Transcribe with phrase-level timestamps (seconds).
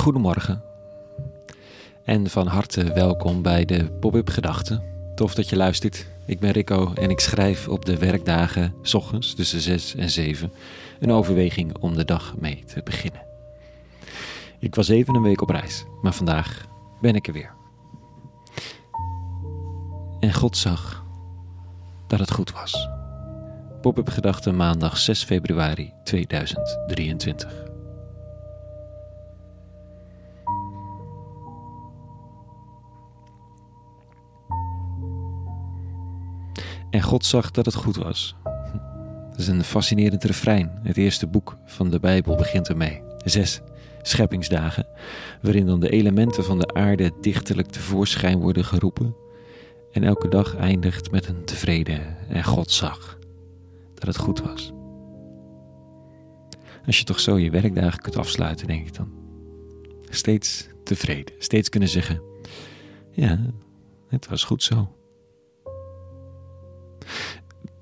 [0.00, 0.62] Goedemorgen
[2.04, 4.82] en van harte welkom bij de Pop-up Gedachten.
[5.14, 6.06] Tof dat je luistert.
[6.26, 10.52] Ik ben Rico en ik schrijf op de werkdagen, s ochtends tussen 6 en 7,
[11.00, 13.22] een overweging om de dag mee te beginnen.
[14.58, 16.66] Ik was even een week op reis, maar vandaag
[17.00, 17.52] ben ik er weer.
[20.20, 21.04] En God zag
[22.06, 22.88] dat het goed was.
[23.80, 27.69] Pop-up Gedachten maandag 6 februari 2023.
[36.90, 38.34] En God zag dat het goed was.
[39.30, 40.80] Dat is een fascinerend refrein.
[40.82, 43.02] Het eerste boek van de Bijbel begint ermee.
[43.24, 43.60] Zes
[44.02, 44.86] scheppingsdagen,
[45.42, 49.14] waarin dan de elementen van de aarde dichterlijk tevoorschijn worden geroepen.
[49.92, 53.18] En elke dag eindigt met een tevreden en God zag
[53.94, 54.72] dat het goed was.
[56.86, 59.12] Als je toch zo je werkdagen kunt afsluiten, denk ik dan.
[60.08, 62.22] Steeds tevreden, steeds kunnen zeggen:
[63.10, 63.38] Ja,
[64.08, 64.99] het was goed zo.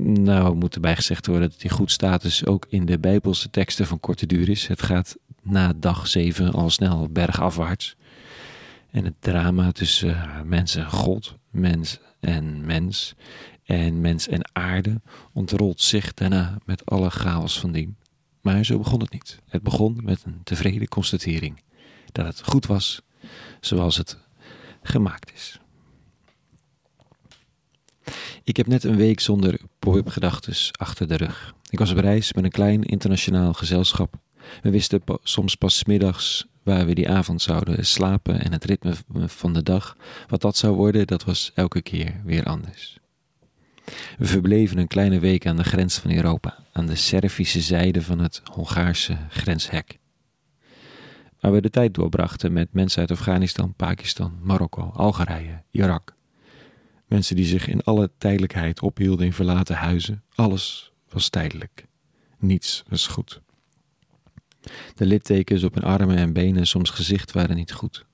[0.00, 4.00] Nou, moet erbij gezegd worden dat die goed status ook in de Bijbelse teksten van
[4.00, 4.66] korte duur is.
[4.66, 7.96] Het gaat na dag 7 al snel bergafwaarts.
[8.90, 13.14] En het drama tussen uh, mens en God, mens en mens,
[13.64, 15.00] en mens en aarde
[15.32, 17.96] ontrolt zich daarna met alle chaos van dien.
[18.40, 19.40] Maar zo begon het niet.
[19.48, 21.62] Het begon met een tevreden constatering
[22.12, 23.02] dat het goed was
[23.60, 24.18] zoals het
[24.82, 25.60] gemaakt is.
[28.46, 31.54] Ik heb net een week zonder pop-up gedachtes achter de rug.
[31.70, 34.14] Ik was op reis met een klein internationaal gezelschap.
[34.62, 38.94] We wisten soms pas middags waar we die avond zouden slapen en het ritme
[39.26, 39.96] van de dag.
[40.28, 42.98] Wat dat zou worden, dat was elke keer weer anders.
[44.18, 48.18] We verbleven een kleine week aan de grens van Europa, aan de Servische zijde van
[48.18, 49.98] het Hongaarse grenshek.
[51.40, 56.15] Waar we de tijd doorbrachten met mensen uit Afghanistan, Pakistan, Marokko, Algerije, Irak.
[57.06, 60.22] Mensen die zich in alle tijdelijkheid ophielden in verlaten huizen.
[60.34, 61.86] Alles was tijdelijk.
[62.38, 63.40] Niets was goed.
[64.94, 68.04] De littekens op hun armen en benen en soms gezicht waren niet goed.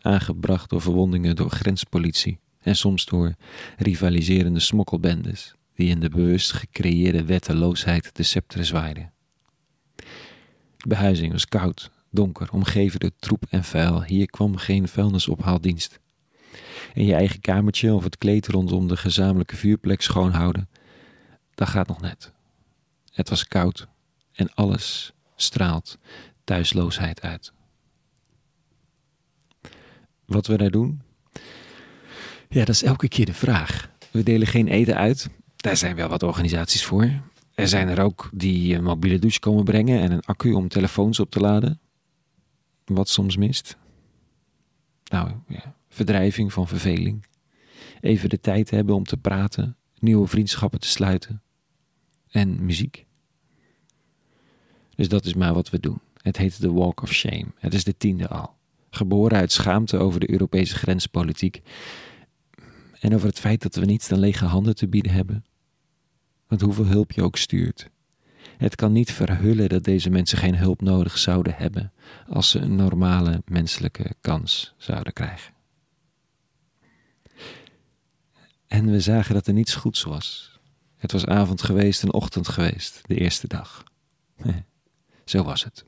[0.00, 3.34] Aangebracht door verwondingen door grenspolitie en soms door
[3.76, 9.12] rivaliserende smokkelbendes die in de bewust gecreëerde wetteloosheid de scepter zwaaiden.
[10.76, 14.02] De behuizing was koud, donker, omgeven door troep en vuil.
[14.02, 16.00] Hier kwam geen vuilnisophaaldienst
[16.94, 20.68] in je eigen kamertje of het kleed rondom de gezamenlijke vuurplek schoonhouden,
[21.54, 22.32] dat gaat nog net.
[23.12, 23.86] Het was koud
[24.32, 25.98] en alles straalt
[26.44, 27.52] thuisloosheid uit.
[30.24, 31.02] Wat we daar doen?
[32.48, 33.90] Ja, dat is elke keer de vraag.
[34.10, 35.28] We delen geen eten uit.
[35.56, 37.10] Daar zijn wel wat organisaties voor.
[37.54, 41.20] Er zijn er ook die een mobiele douche komen brengen en een accu om telefoons
[41.20, 41.80] op te laden.
[42.84, 43.76] Wat soms mist.
[45.04, 47.26] Nou ja, verdrijving van verveling.
[48.00, 51.42] Even de tijd hebben om te praten, nieuwe vriendschappen te sluiten.
[52.30, 53.06] En muziek.
[54.94, 56.00] Dus dat is maar wat we doen.
[56.22, 57.46] Het heet de Walk of Shame.
[57.58, 58.54] Het is de tiende al.
[58.90, 61.62] Geboren uit schaamte over de Europese grenspolitiek.
[63.00, 65.44] En over het feit dat we niets dan lege handen te bieden hebben.
[66.46, 67.90] Want hoeveel hulp je ook stuurt.
[68.56, 71.92] Het kan niet verhullen dat deze mensen geen hulp nodig zouden hebben
[72.28, 75.55] als ze een normale menselijke kans zouden krijgen.
[78.66, 80.58] En we zagen dat er niets goeds was.
[80.96, 83.84] Het was avond geweest en ochtend geweest, de eerste dag.
[85.24, 85.84] Zo was het.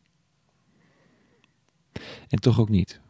[2.28, 3.00] En toch ook niet.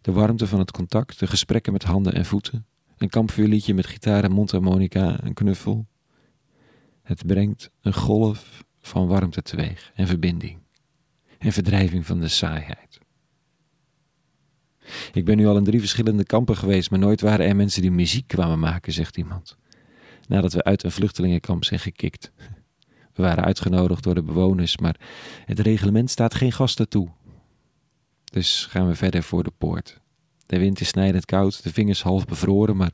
[0.00, 2.66] De warmte van het contact, de gesprekken met handen en voeten,
[2.96, 5.86] een kampvuurliedje met gitaar en mondharmonica, een knuffel.
[7.02, 10.58] Het brengt een golf van warmte teweeg en verbinding
[11.38, 13.00] en verdrijving van de saaiheid.
[15.12, 17.90] Ik ben nu al in drie verschillende kampen geweest, maar nooit waren er mensen die
[17.90, 19.56] muziek kwamen maken, zegt iemand.
[20.28, 22.32] Nadat we uit een vluchtelingenkamp zijn gekikt.
[23.12, 24.96] We waren uitgenodigd door de bewoners, maar
[25.44, 27.08] het reglement staat geen gasten toe.
[28.24, 30.00] Dus gaan we verder voor de poort.
[30.46, 32.92] De wind is snijdend koud, de vingers half bevroren, maar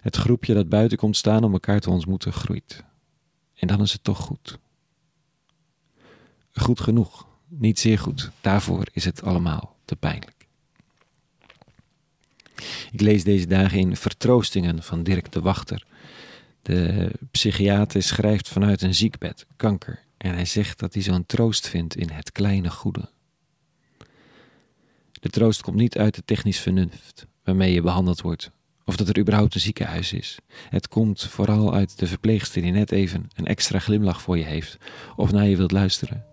[0.00, 2.84] het groepje dat buiten komt staan om elkaar te ontmoeten groeit.
[3.54, 4.58] En dan is het toch goed.
[6.52, 8.30] Goed genoeg, niet zeer goed.
[8.40, 10.39] Daarvoor is het allemaal te pijnlijk.
[12.92, 15.86] Ik lees deze dagen in Vertroostingen van Dirk de Wachter.
[16.62, 21.96] De psychiater schrijft vanuit een ziekbed, kanker, en hij zegt dat hij zo'n troost vindt
[21.96, 23.08] in het kleine goede.
[25.12, 28.50] De troost komt niet uit het technisch vernuft waarmee je behandeld wordt,
[28.84, 30.38] of dat er überhaupt een ziekenhuis is.
[30.70, 34.76] Het komt vooral uit de verpleegster die net even een extra glimlach voor je heeft,
[35.16, 36.24] of naar je wilt luisteren.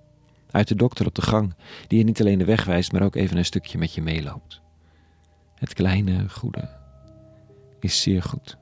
[0.51, 1.55] Uit de dokter op de gang,
[1.87, 4.61] die je niet alleen de weg wijst, maar ook even een stukje met je meeloopt.
[5.57, 6.69] Het kleine goede
[7.79, 8.57] is zeer goed.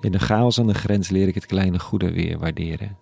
[0.00, 2.96] In de chaos aan de grens leer ik het kleine goede weer waarderen.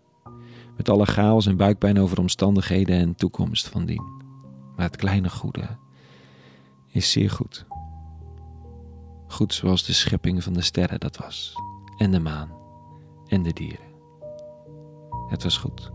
[0.76, 4.22] Met alle chaos en buikpijn over omstandigheden en toekomst van dien.
[4.76, 5.78] Maar het kleine goede
[6.86, 7.66] is zeer goed.
[9.26, 11.54] Goed zoals de schepping van de sterren dat was,
[11.96, 12.50] en de maan,
[13.26, 13.88] en de dieren.
[15.28, 15.92] Het was goed.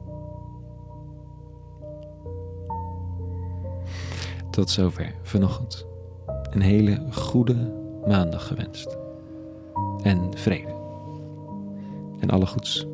[4.56, 5.86] Tot zover vanochtend.
[6.50, 7.74] Een hele goede
[8.08, 8.98] maandag gewenst.
[10.04, 10.74] En vrede.
[12.20, 12.86] En alle goeds.